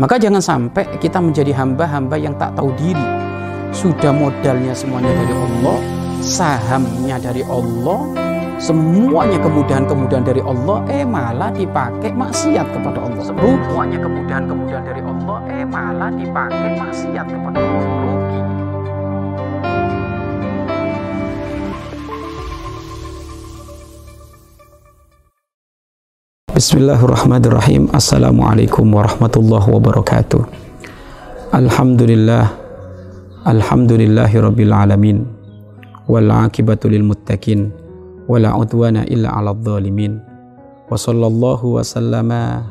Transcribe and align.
Maka 0.00 0.16
jangan 0.16 0.40
sampai 0.40 0.88
kita 0.96 1.20
menjadi 1.20 1.52
hamba-hamba 1.52 2.16
yang 2.16 2.32
tak 2.40 2.56
tahu 2.56 2.72
diri. 2.80 3.04
Sudah 3.76 4.12
modalnya 4.12 4.72
semuanya 4.72 5.12
dari 5.12 5.34
Allah, 5.36 5.78
sahamnya 6.24 7.16
dari 7.20 7.44
Allah, 7.44 8.00
semuanya 8.56 9.36
kemudahan-kemudahan 9.40 10.24
dari 10.24 10.40
Allah, 10.40 10.80
eh 10.88 11.04
malah 11.04 11.52
dipakai 11.52 12.08
maksiat 12.08 12.72
kepada 12.72 13.04
Allah. 13.04 13.20
Semuanya 13.20 13.98
kemudahan-kemudahan 14.00 14.84
dari 14.84 15.02
Allah, 15.04 15.38
eh 15.52 15.64
malah 15.68 16.10
dipakai 16.12 16.70
maksiat 16.80 17.26
kepada 17.28 17.58
Allah. 17.60 18.51
Bismillahirrahmanirrahim 26.62 27.90
Assalamualaikum 27.90 28.86
warahmatullahi 28.94 29.66
wabarakatuh 29.66 30.46
Alhamdulillah 31.50 32.54
Alhamdulillahi 33.42 34.38
rabbil 34.38 34.70
alamin 34.70 35.26
Wal 36.06 36.30
akibatu 36.30 36.86
lil 36.86 37.02
muttaqin 37.02 37.74
Wala 38.30 38.54
udwana 38.54 39.02
illa 39.10 39.34
ala 39.34 39.58
dhalimin 39.58 40.22
Wa 40.86 40.94
sallallahu 40.94 41.66
wa 41.66 41.82
sallama 41.82 42.62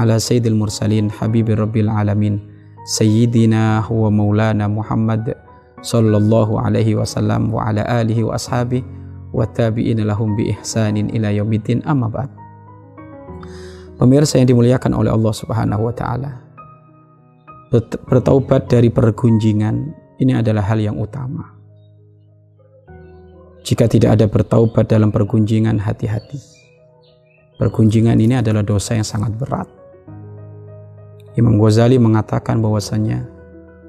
Ala 0.00 0.16
sayyidil 0.16 0.56
mursalin 0.56 1.12
Habibi 1.12 1.52
rabbil 1.52 1.92
alamin 1.92 2.40
Sayyidina 2.96 3.92
wa 3.92 4.08
maulana 4.08 4.72
Muhammad 4.72 5.36
Sallallahu 5.84 6.64
alaihi 6.64 6.96
wasallam 6.96 7.52
Wa 7.52 7.76
ala 7.76 7.84
alihi 7.84 8.24
wa 8.24 8.40
ashabi 8.40 8.80
Wa 9.36 9.44
tabi'ina 9.44 10.00
lahum 10.00 10.32
bi 10.32 10.56
ihsanin 10.56 11.12
ila 11.12 11.28
yaumiddin 11.28 11.84
amma 11.84 12.08
ba'd 12.08 12.41
Pemirsa 14.00 14.40
yang 14.40 14.48
dimuliakan 14.48 14.96
oleh 14.96 15.12
Allah 15.12 15.34
Subhanahu 15.36 15.92
wa 15.92 15.94
taala. 15.94 16.32
Bertaubat 18.08 18.68
dari 18.68 18.88
pergunjingan 18.88 19.76
ini 20.20 20.32
adalah 20.32 20.64
hal 20.64 20.80
yang 20.80 20.96
utama. 20.96 21.52
Jika 23.62 23.86
tidak 23.86 24.18
ada 24.18 24.26
bertaubat 24.26 24.90
dalam 24.90 25.14
pergunjingan, 25.14 25.78
hati-hati. 25.78 26.40
Pergunjingan 27.60 28.18
ini 28.18 28.40
adalah 28.40 28.64
dosa 28.64 28.98
yang 28.98 29.06
sangat 29.06 29.38
berat. 29.38 29.70
Imam 31.38 31.56
Ghazali 31.60 31.96
mengatakan 31.96 32.60
bahwasanya 32.60 33.24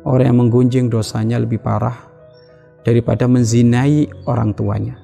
orang 0.06 0.26
yang 0.30 0.40
menggunjing 0.46 0.86
dosanya 0.92 1.42
lebih 1.42 1.60
parah 1.60 1.96
daripada 2.86 3.26
menzinai 3.26 4.08
orang 4.28 4.52
tuanya, 4.54 5.00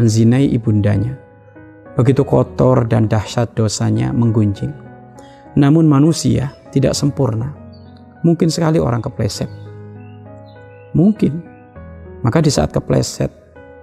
menzinai 0.00 0.50
ibundanya 0.50 1.19
Begitu 2.00 2.24
kotor 2.24 2.88
dan 2.88 3.12
dahsyat 3.12 3.52
dosanya 3.52 4.08
menggunjing. 4.08 4.72
Namun 5.60 5.84
manusia 5.84 6.48
tidak 6.72 6.96
sempurna. 6.96 7.52
Mungkin 8.24 8.48
sekali 8.48 8.80
orang 8.80 9.04
kepleset. 9.04 9.52
Mungkin. 10.96 11.44
Maka 12.24 12.40
di 12.40 12.48
saat 12.48 12.72
kepleset, 12.72 13.28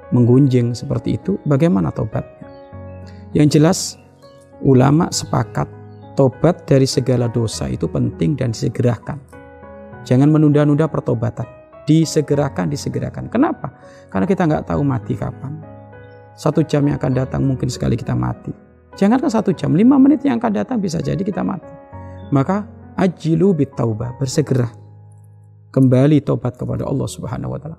menggunjing 0.10 0.74
seperti 0.74 1.22
itu, 1.22 1.38
bagaimana 1.46 1.94
tobatnya? 1.94 2.50
Yang 3.38 3.48
jelas, 3.54 3.80
ulama 4.66 5.14
sepakat 5.14 5.70
tobat 6.18 6.66
dari 6.66 6.90
segala 6.90 7.30
dosa 7.30 7.70
itu 7.70 7.86
penting 7.86 8.34
dan 8.34 8.50
disegerakan. 8.50 9.22
Jangan 10.10 10.34
menunda-nunda 10.34 10.90
pertobatan. 10.90 11.46
Disegerakan, 11.86 12.74
disegerakan. 12.74 13.30
Kenapa? 13.30 13.78
Karena 14.10 14.26
kita 14.26 14.50
nggak 14.50 14.74
tahu 14.74 14.82
mati 14.82 15.14
kapan. 15.14 15.67
Satu 16.38 16.62
jam 16.62 16.86
yang 16.86 17.02
akan 17.02 17.18
datang 17.18 17.42
mungkin 17.42 17.66
sekali 17.66 17.98
kita 17.98 18.14
mati. 18.14 18.54
Jangankan 18.94 19.26
satu 19.26 19.58
jam, 19.58 19.74
lima 19.74 19.98
menit 19.98 20.22
yang 20.22 20.38
akan 20.38 20.54
datang 20.54 20.78
bisa 20.78 21.02
jadi 21.02 21.18
kita 21.18 21.42
mati. 21.42 21.74
Maka 22.30 22.62
ajilu 22.94 23.58
taubah, 23.74 24.14
bersegera. 24.22 24.70
Kembali 25.74 26.22
tobat 26.22 26.54
kepada 26.54 26.86
Allah 26.86 27.10
Subhanahu 27.10 27.58
wa 27.58 27.60
taala. 27.60 27.78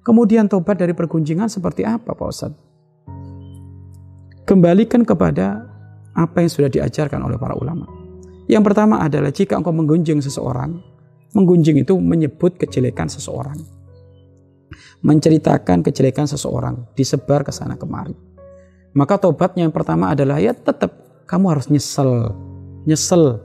Kemudian 0.00 0.48
tobat 0.48 0.80
dari 0.80 0.96
pergunjingan 0.96 1.52
seperti 1.52 1.84
apa 1.84 2.16
Pak 2.16 2.28
Ustaz? 2.32 2.52
Kembalikan 4.48 5.04
kepada 5.04 5.68
apa 6.16 6.40
yang 6.40 6.48
sudah 6.48 6.72
diajarkan 6.72 7.20
oleh 7.20 7.36
para 7.36 7.52
ulama. 7.54 7.84
Yang 8.48 8.72
pertama 8.72 9.04
adalah 9.04 9.28
jika 9.28 9.54
engkau 9.60 9.70
menggunjing 9.70 10.24
seseorang, 10.24 10.80
menggunjing 11.36 11.84
itu 11.84 11.92
menyebut 12.00 12.56
kejelekan 12.56 13.12
seseorang 13.12 13.81
menceritakan 15.02 15.82
kejelekan 15.82 16.30
seseorang, 16.30 16.86
disebar 16.94 17.42
ke 17.42 17.50
sana 17.50 17.74
kemari. 17.74 18.14
Maka 18.92 19.16
tobatnya 19.16 19.64
yang 19.64 19.74
pertama 19.74 20.12
adalah 20.12 20.36
ya 20.36 20.52
tetap 20.52 20.92
kamu 21.24 21.56
harus 21.56 21.66
nyesel, 21.72 22.36
nyesel, 22.84 23.40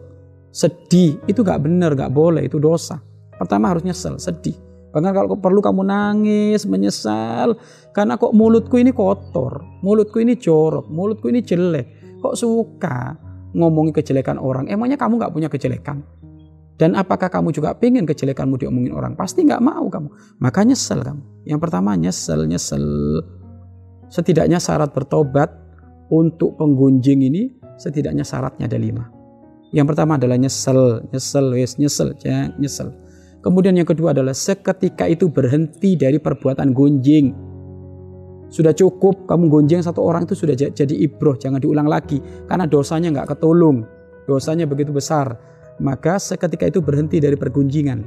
sedih 0.52 1.16
itu 1.30 1.40
gak 1.46 1.64
benar, 1.64 1.96
gak 1.96 2.12
boleh, 2.12 2.44
itu 2.44 2.60
dosa. 2.60 3.00
Pertama 3.38 3.72
harus 3.72 3.86
nyesel, 3.86 4.20
sedih. 4.20 4.58
Bahkan 4.92 5.14
kalau 5.14 5.38
perlu 5.38 5.62
kamu 5.62 5.86
nangis, 5.86 6.66
menyesal, 6.66 7.56
karena 7.94 8.18
kok 8.18 8.34
mulutku 8.34 8.82
ini 8.82 8.90
kotor, 8.92 9.62
mulutku 9.86 10.18
ini 10.18 10.34
jorok, 10.36 10.90
mulutku 10.90 11.30
ini 11.30 11.46
jelek, 11.46 12.18
kok 12.20 12.34
suka 12.34 13.14
ngomongin 13.54 13.94
kejelekan 13.94 14.42
orang. 14.42 14.66
Emangnya 14.68 14.98
kamu 14.98 15.22
gak 15.22 15.32
punya 15.32 15.48
kejelekan? 15.48 16.02
Dan 16.78 16.94
apakah 16.94 17.34
kamu 17.34 17.50
juga 17.58 17.74
pengen 17.74 18.06
kejelekanmu 18.06 18.62
diomongin 18.62 18.94
orang? 18.94 19.18
Pasti 19.18 19.42
nggak 19.42 19.62
mau 19.66 19.90
kamu. 19.90 20.38
Maka 20.38 20.62
nyesel 20.62 21.02
kamu. 21.02 21.50
Yang 21.50 21.60
pertama 21.66 21.98
nyesel, 21.98 22.46
nyesel. 22.46 22.86
Setidaknya 24.14 24.62
syarat 24.62 24.94
bertobat 24.94 25.50
untuk 26.14 26.56
penggunjing 26.56 27.26
ini 27.26 27.58
setidaknya 27.82 28.22
syaratnya 28.22 28.70
ada 28.70 28.78
lima. 28.78 29.10
Yang 29.74 29.94
pertama 29.94 30.16
adalah 30.16 30.38
nyesel, 30.40 31.04
nyesel, 31.12 31.46
wes 31.58 31.76
nyesel, 31.82 32.16
nyesel. 32.62 32.94
Kemudian 33.44 33.76
yang 33.76 33.90
kedua 33.90 34.16
adalah 34.16 34.38
seketika 34.38 35.10
itu 35.10 35.28
berhenti 35.28 35.98
dari 36.00 36.22
perbuatan 36.22 36.72
gunjing. 36.72 37.36
Sudah 38.48 38.72
cukup 38.72 39.28
kamu 39.28 39.52
gunjing 39.52 39.84
satu 39.84 40.00
orang 40.08 40.24
itu 40.24 40.40
sudah 40.40 40.56
jadi 40.56 40.96
ibroh, 41.04 41.36
jangan 41.36 41.60
diulang 41.60 41.90
lagi 41.92 42.24
karena 42.48 42.64
dosanya 42.64 43.12
nggak 43.12 43.36
ketolong, 43.36 43.84
dosanya 44.24 44.64
begitu 44.64 44.96
besar 44.96 45.36
maka 45.78 46.18
seketika 46.18 46.70
itu 46.70 46.82
berhenti 46.82 47.22
dari 47.22 47.38
pergunjingan. 47.38 48.06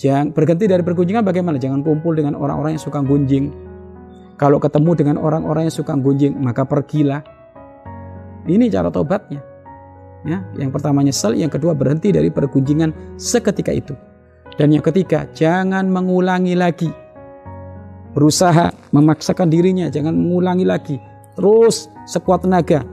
Jangan 0.00 0.32
berhenti 0.32 0.64
dari 0.64 0.80
pergunjingan 0.80 1.20
bagaimana? 1.20 1.60
Jangan 1.60 1.84
kumpul 1.84 2.16
dengan 2.16 2.32
orang-orang 2.32 2.76
yang 2.76 2.82
suka 2.82 3.04
gunjing. 3.04 3.52
Kalau 4.40 4.56
ketemu 4.56 4.96
dengan 4.96 5.16
orang-orang 5.20 5.68
yang 5.68 5.76
suka 5.76 5.92
gunjing, 5.92 6.32
maka 6.40 6.64
pergilah. 6.64 7.20
Ini 8.48 8.72
cara 8.72 8.88
tobatnya. 8.88 9.44
Ya, 10.24 10.40
yang 10.56 10.72
pertama 10.72 11.04
nyesel, 11.04 11.36
yang 11.36 11.52
kedua 11.52 11.76
berhenti 11.76 12.12
dari 12.12 12.32
pergunjingan 12.32 13.20
seketika 13.20 13.72
itu. 13.72 13.92
Dan 14.56 14.72
yang 14.72 14.84
ketiga, 14.84 15.28
jangan 15.36 15.88
mengulangi 15.88 16.56
lagi. 16.56 16.88
Berusaha 18.16 18.72
memaksakan 18.96 19.52
dirinya, 19.52 19.92
jangan 19.92 20.16
mengulangi 20.16 20.64
lagi. 20.64 20.96
Terus 21.36 21.92
sekuat 22.08 22.48
tenaga. 22.48 22.84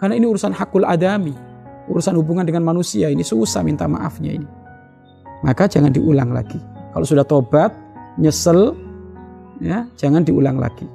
Karena 0.00 0.16
ini 0.16 0.24
urusan 0.24 0.56
hakul 0.56 0.88
adami 0.88 1.49
urusan 1.90 2.14
hubungan 2.14 2.46
dengan 2.46 2.62
manusia 2.62 3.10
ini 3.10 3.26
susah 3.26 3.66
minta 3.66 3.90
maafnya 3.90 4.38
ini. 4.38 4.48
Maka 5.42 5.66
jangan 5.66 5.90
diulang 5.90 6.30
lagi. 6.30 6.56
Kalau 6.94 7.06
sudah 7.06 7.26
tobat, 7.26 7.74
nyesel, 8.14 8.78
ya 9.58 9.90
jangan 9.98 10.22
diulang 10.22 10.62
lagi. 10.62 10.86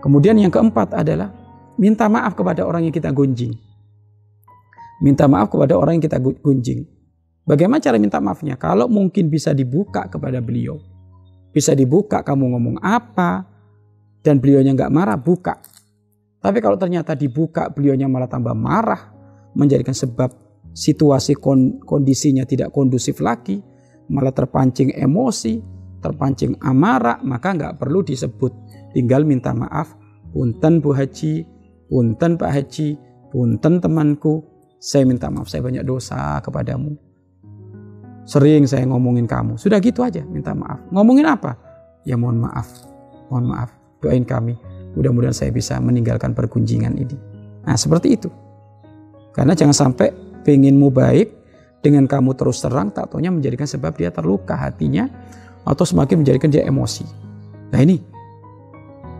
Kemudian 0.00 0.40
yang 0.40 0.50
keempat 0.50 0.96
adalah 0.96 1.30
minta 1.76 2.08
maaf 2.08 2.34
kepada 2.34 2.64
orang 2.64 2.88
yang 2.88 2.94
kita 2.94 3.12
gunjing. 3.12 3.54
Minta 5.02 5.26
maaf 5.26 5.50
kepada 5.50 5.76
orang 5.76 5.98
yang 5.98 6.04
kita 6.04 6.18
gunjing. 6.18 6.86
Bagaimana 7.42 7.82
cara 7.82 7.98
minta 7.98 8.22
maafnya? 8.22 8.54
Kalau 8.54 8.86
mungkin 8.86 9.26
bisa 9.26 9.50
dibuka 9.50 10.06
kepada 10.06 10.38
beliau. 10.38 10.78
Bisa 11.50 11.74
dibuka 11.74 12.22
kamu 12.22 12.54
ngomong 12.54 12.76
apa. 12.82 13.46
Dan 14.22 14.38
beliaunya 14.38 14.70
nggak 14.70 14.94
marah, 14.94 15.18
buka. 15.18 15.58
Tapi 16.42 16.58
kalau 16.58 16.74
ternyata 16.74 17.14
dibuka 17.14 17.70
beliaunya 17.70 18.10
malah 18.10 18.26
tambah 18.26 18.50
marah, 18.50 19.14
menjadikan 19.54 19.94
sebab 19.94 20.34
situasi 20.74 21.38
kondisinya 21.86 22.42
tidak 22.42 22.74
kondusif 22.74 23.22
lagi, 23.22 23.62
malah 24.10 24.34
terpancing 24.34 24.90
emosi, 24.90 25.62
terpancing 26.02 26.58
amarah, 26.58 27.22
maka 27.22 27.54
nggak 27.54 27.78
perlu 27.78 28.02
disebut. 28.02 28.50
Tinggal 28.90 29.22
minta 29.22 29.54
maaf, 29.54 29.94
punten 30.34 30.82
Bu 30.82 30.90
Haji, 30.90 31.46
punten 31.86 32.34
Pak 32.34 32.50
Haji, 32.50 32.98
punten 33.30 33.78
temanku, 33.78 34.42
saya 34.82 35.06
minta 35.06 35.30
maaf, 35.30 35.46
saya 35.46 35.62
banyak 35.62 35.86
dosa 35.86 36.42
kepadamu. 36.42 36.98
Sering 38.26 38.66
saya 38.66 38.82
ngomongin 38.90 39.30
kamu, 39.30 39.54
sudah 39.62 39.78
gitu 39.78 40.02
aja 40.02 40.26
minta 40.26 40.58
maaf. 40.58 40.82
Ngomongin 40.90 41.26
apa? 41.30 41.54
Ya 42.02 42.18
mohon 42.18 42.42
maaf, 42.42 42.66
mohon 43.30 43.46
maaf, 43.46 43.70
doain 44.02 44.26
kami 44.26 44.71
Mudah-mudahan 44.96 45.34
saya 45.34 45.50
bisa 45.54 45.78
meninggalkan 45.80 46.36
pergunjingan 46.36 46.94
ini. 46.96 47.16
Nah 47.64 47.76
seperti 47.78 48.18
itu. 48.18 48.28
Karena 49.32 49.56
jangan 49.56 49.72
sampai 49.72 50.12
pengenmu 50.44 50.92
baik 50.92 51.28
dengan 51.80 52.04
kamu 52.04 52.36
terus 52.36 52.60
terang 52.60 52.92
tak 52.92 53.10
taunya 53.10 53.32
menjadikan 53.32 53.64
sebab 53.64 53.96
dia 53.96 54.12
terluka 54.12 54.54
hatinya 54.54 55.08
atau 55.64 55.82
semakin 55.82 56.20
menjadikan 56.20 56.52
dia 56.52 56.62
emosi. 56.68 57.06
Nah 57.72 57.80
ini 57.80 57.98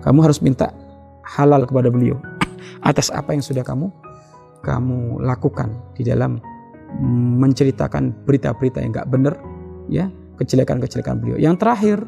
kamu 0.04 0.18
harus 0.20 0.42
minta 0.44 0.70
halal 1.24 1.64
kepada 1.64 1.88
beliau 1.88 2.20
atas 2.88 3.08
apa 3.08 3.32
yang 3.32 3.40
sudah 3.40 3.64
kamu 3.64 3.88
kamu 4.62 5.18
lakukan 5.24 5.74
di 5.98 6.06
dalam 6.06 6.38
menceritakan 7.40 8.24
berita-berita 8.28 8.78
yang 8.84 8.92
nggak 8.92 9.10
benar, 9.10 9.34
ya 9.88 10.06
kejelekan-kejelekan 10.38 11.18
beliau. 11.18 11.38
Yang 11.40 11.56
terakhir, 11.64 11.98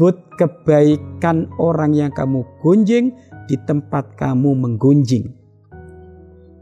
sebut 0.00 0.16
kebaikan 0.40 1.44
orang 1.60 1.92
yang 1.92 2.08
kamu 2.08 2.40
gunjing 2.64 3.12
di 3.44 3.60
tempat 3.68 4.16
kamu 4.16 4.56
menggunjing. 4.56 5.28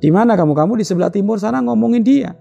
Di 0.02 0.10
mana 0.10 0.34
kamu? 0.34 0.58
Kamu 0.58 0.74
di 0.74 0.82
sebelah 0.82 1.06
timur 1.06 1.38
sana 1.38 1.62
ngomongin 1.62 2.02
dia. 2.02 2.34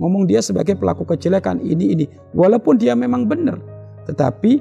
Ngomong 0.00 0.24
dia 0.24 0.40
sebagai 0.40 0.72
pelaku 0.72 1.04
kejelekan 1.04 1.60
ini 1.60 1.92
ini. 1.92 2.04
Walaupun 2.32 2.80
dia 2.80 2.96
memang 2.96 3.28
benar. 3.28 3.60
Tetapi 4.08 4.56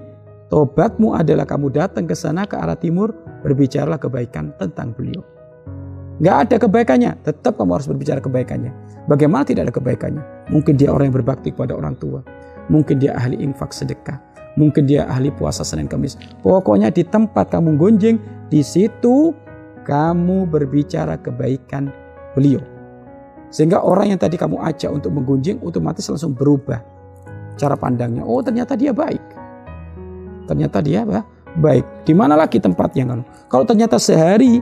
tobatmu 0.52 1.16
adalah 1.16 1.48
kamu 1.48 1.72
datang 1.72 2.04
ke 2.04 2.20
sana 2.20 2.44
ke 2.44 2.60
arah 2.60 2.76
timur. 2.76 3.16
Berbicaralah 3.48 3.96
kebaikan 3.96 4.52
tentang 4.60 4.92
beliau. 4.92 5.24
Gak 6.20 6.52
ada 6.52 6.56
kebaikannya. 6.68 7.16
Tetap 7.24 7.56
kamu 7.56 7.80
harus 7.80 7.88
berbicara 7.88 8.20
kebaikannya. 8.20 8.76
Bagaimana 9.08 9.48
tidak 9.48 9.72
ada 9.72 9.74
kebaikannya? 9.80 10.52
Mungkin 10.52 10.76
dia 10.76 10.92
orang 10.92 11.16
yang 11.16 11.24
berbakti 11.24 11.56
kepada 11.56 11.80
orang 11.80 11.96
tua. 11.96 12.20
Mungkin 12.68 13.00
dia 13.00 13.16
ahli 13.16 13.40
infak 13.40 13.72
sedekah. 13.72 14.35
Mungkin 14.56 14.88
dia 14.88 15.04
ahli 15.08 15.32
puasa 15.36 15.68
Senin 15.68 15.92
Kamis. 15.92 16.16
Pokoknya 16.40 16.88
di 16.88 17.04
tempat 17.04 17.52
kamu 17.52 17.76
gonjeng, 17.76 18.18
di 18.48 18.64
situ 18.64 19.36
kamu 19.84 20.48
berbicara 20.48 21.20
kebaikan 21.20 21.92
beliau. 22.34 22.64
Sehingga 23.52 23.84
orang 23.84 24.16
yang 24.16 24.20
tadi 24.20 24.36
kamu 24.36 24.60
ajak 24.60 24.92
untuk 24.92 25.16
menggunjing 25.16 25.62
otomatis 25.64 26.08
langsung 26.08 26.36
berubah 26.36 26.82
cara 27.56 27.76
pandangnya. 27.80 28.24
Oh 28.24 28.44
ternyata 28.44 28.76
dia 28.76 28.92
baik. 28.92 29.22
Ternyata 30.48 30.84
dia 30.84 31.08
apa? 31.08 31.24
Baik. 31.56 31.86
Di 32.04 32.12
mana 32.12 32.36
lagi 32.36 32.60
tempatnya 32.60 33.08
kan? 33.08 33.20
Kalau 33.48 33.64
ternyata 33.64 33.96
sehari 33.96 34.60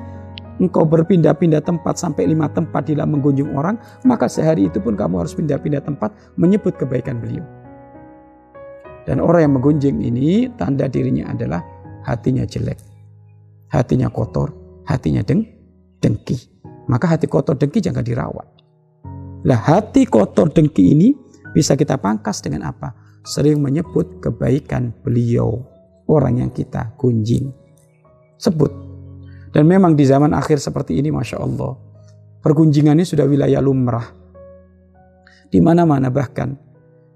engkau 0.61 0.85
berpindah-pindah 0.85 1.65
tempat 1.65 1.97
sampai 1.97 2.29
lima 2.29 2.45
tempat 2.51 2.85
dalam 2.85 3.17
menggunjing 3.17 3.49
orang, 3.57 3.81
maka 4.05 4.29
sehari 4.29 4.69
itu 4.69 4.77
pun 4.77 4.93
kamu 4.93 5.25
harus 5.25 5.33
pindah-pindah 5.33 5.81
tempat 5.81 6.13
menyebut 6.37 6.77
kebaikan 6.77 7.17
beliau. 7.17 7.41
Dan 9.03 9.19
orang 9.19 9.47
yang 9.49 9.53
menggunjing 9.59 9.99
ini 9.99 10.47
tanda 10.55 10.87
dirinya 10.87 11.31
adalah 11.31 11.59
hatinya 12.07 12.47
jelek, 12.47 12.79
hatinya 13.67 14.07
kotor, 14.07 14.55
hatinya 14.87 15.19
deng, 15.23 15.43
dengki 15.99 16.53
maka 16.87 17.15
hati 17.15 17.31
kotor 17.31 17.55
dengki 17.55 17.79
jangan 17.79 18.03
dirawat. 18.03 18.47
Lah 19.47 19.59
hati 19.59 20.07
kotor 20.07 20.51
dengki 20.51 20.83
ini 20.95 21.15
bisa 21.55 21.79
kita 21.79 21.99
pangkas 21.99 22.43
dengan 22.43 22.67
apa? 22.67 22.95
Sering 23.23 23.63
menyebut 23.63 24.19
kebaikan 24.19 24.91
beliau, 25.03 25.63
orang 26.11 26.43
yang 26.43 26.51
kita 26.51 26.91
kunjing. 26.99 27.55
Sebut. 28.35 28.71
Dan 29.53 29.69
memang 29.69 29.95
di 29.95 30.03
zaman 30.03 30.35
akhir 30.35 30.59
seperti 30.59 30.99
ini 30.99 31.13
Masya 31.13 31.39
Allah. 31.39 31.77
Pergunjingan 32.43 32.99
ini 32.99 33.07
sudah 33.07 33.23
wilayah 33.23 33.63
lumrah. 33.63 34.11
Di 35.47 35.63
mana-mana 35.63 36.11
bahkan. 36.11 36.57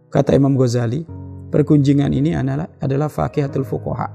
Kata 0.07 0.31
Imam 0.31 0.55
Ghazali, 0.55 1.03
pergunjingan 1.49 2.11
ini 2.11 2.35
adalah, 2.35 2.67
adalah 2.79 3.07
fakihatul 3.07 3.63
fukoha. 3.63 4.07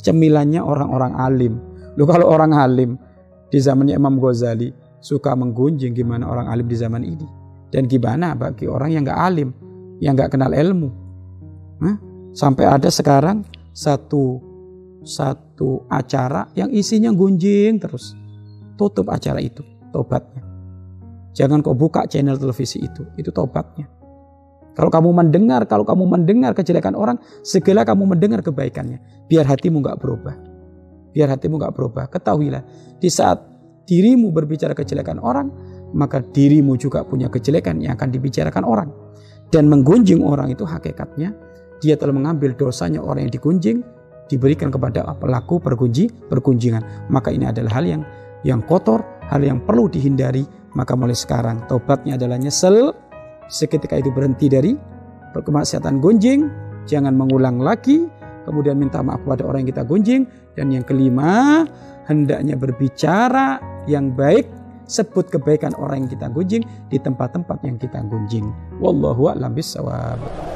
Cemilannya 0.00 0.64
orang-orang 0.64 1.12
alim. 1.16 1.54
Loh 1.98 2.06
kalau 2.08 2.30
orang 2.30 2.56
alim 2.56 2.96
di 3.52 3.58
zamannya 3.60 3.98
Imam 3.98 4.16
Ghazali 4.16 4.72
suka 5.00 5.36
menggunjing 5.36 5.92
gimana 5.92 6.28
orang 6.28 6.48
alim 6.48 6.66
di 6.68 6.76
zaman 6.76 7.04
ini. 7.04 7.26
Dan 7.70 7.86
gimana 7.86 8.34
bagi 8.34 8.66
orang 8.66 8.90
yang 8.90 9.06
gak 9.06 9.20
alim, 9.20 9.54
yang 10.02 10.18
gak 10.18 10.34
kenal 10.34 10.50
ilmu. 10.50 10.88
Hah? 11.84 11.96
Sampai 12.34 12.66
ada 12.66 12.90
sekarang 12.90 13.46
satu 13.70 14.42
satu 15.00 15.88
acara 15.88 16.50
yang 16.58 16.68
isinya 16.72 17.12
gunjing 17.14 17.78
terus. 17.80 18.16
Tutup 18.76 19.12
acara 19.12 19.44
itu, 19.44 19.60
tobatnya. 19.92 20.40
Jangan 21.36 21.60
kau 21.60 21.76
buka 21.76 22.08
channel 22.08 22.40
televisi 22.40 22.80
itu, 22.80 23.04
itu 23.20 23.28
tobatnya. 23.28 23.99
Kalau 24.80 24.88
kamu 24.88 25.12
mendengar, 25.12 25.68
kalau 25.68 25.84
kamu 25.84 26.08
mendengar 26.08 26.56
kejelekan 26.56 26.96
orang, 26.96 27.20
segala 27.44 27.84
kamu 27.84 28.16
mendengar 28.16 28.40
kebaikannya. 28.40 29.28
Biar 29.28 29.44
hatimu 29.44 29.84
gak 29.84 30.00
berubah. 30.00 30.40
Biar 31.12 31.28
hatimu 31.28 31.60
gak 31.60 31.76
berubah. 31.76 32.08
Ketahuilah, 32.08 32.64
di 32.96 33.12
saat 33.12 33.44
dirimu 33.84 34.32
berbicara 34.32 34.72
kejelekan 34.72 35.20
orang, 35.20 35.52
maka 35.92 36.24
dirimu 36.24 36.80
juga 36.80 37.04
punya 37.04 37.28
kejelekan 37.28 37.76
yang 37.76 37.92
akan 38.00 38.08
dibicarakan 38.08 38.64
orang. 38.64 38.88
Dan 39.52 39.68
menggunjing 39.68 40.24
orang 40.24 40.48
itu 40.48 40.64
hakikatnya 40.64 41.36
dia 41.84 42.00
telah 42.00 42.16
mengambil 42.16 42.56
dosanya 42.56 43.04
orang 43.04 43.28
yang 43.28 43.32
digunjing 43.36 43.84
diberikan 44.32 44.72
kepada 44.72 45.12
pelaku 45.20 45.60
pergunji 45.60 46.08
pergunjingan. 46.08 47.12
Maka 47.12 47.28
ini 47.36 47.44
adalah 47.44 47.76
hal 47.76 47.84
yang 47.84 48.02
yang 48.48 48.64
kotor, 48.64 49.04
hal 49.28 49.44
yang 49.44 49.60
perlu 49.60 49.92
dihindari. 49.92 50.48
Maka 50.72 50.96
mulai 50.96 51.18
sekarang 51.18 51.68
tobatnya 51.68 52.16
adalah 52.16 52.40
nyesel. 52.40 53.09
Seketika 53.50 53.98
itu 53.98 54.14
berhenti 54.14 54.46
dari 54.46 54.72
kemaksiatan 55.34 55.98
gunjing, 55.98 56.46
jangan 56.86 57.18
mengulang 57.18 57.58
lagi, 57.58 58.06
kemudian 58.46 58.78
minta 58.78 59.02
maaf 59.02 59.22
kepada 59.26 59.42
orang 59.46 59.66
yang 59.66 59.70
kita 59.74 59.84
gunjing. 59.84 60.22
Dan 60.54 60.70
yang 60.74 60.86
kelima, 60.86 61.66
hendaknya 62.06 62.58
berbicara 62.58 63.58
yang 63.90 64.14
baik, 64.14 64.46
sebut 64.90 65.30
kebaikan 65.30 65.74
orang 65.78 66.06
yang 66.06 66.10
kita 66.10 66.26
gunjing 66.30 66.62
di 66.90 66.98
tempat-tempat 66.98 67.58
yang 67.62 67.78
kita 67.78 68.02
gunjing. 68.06 68.50
Wallahu 68.82 69.30
a'lam 69.30 69.54
bishawab. 69.54 70.49